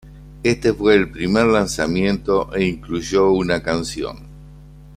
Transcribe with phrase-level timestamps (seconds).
[0.41, 4.17] Este fue el primer lanzamiento e incluyó una canción.